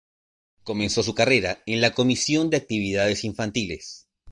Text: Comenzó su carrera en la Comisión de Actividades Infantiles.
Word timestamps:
Comenzó 0.63 1.03
su 1.03 1.13
carrera 1.13 1.61
en 1.67 1.79
la 1.79 1.91
Comisión 1.91 2.49
de 2.49 2.57
Actividades 2.57 3.23
Infantiles. 3.23 4.07